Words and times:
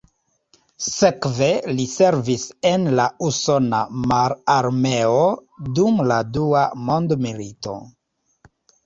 Sekve 0.83 1.49
li 1.79 1.83
servis 1.91 2.45
en 2.69 2.87
la 2.99 3.05
usona 3.27 3.81
mararmeo 4.13 5.21
dum 5.81 6.01
la 6.13 6.19
Dua 6.39 6.65
Mondmilito. 6.89 7.77